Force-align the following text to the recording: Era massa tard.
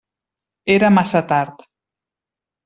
Era 0.75 0.89
massa 0.95 1.21
tard. 1.33 1.63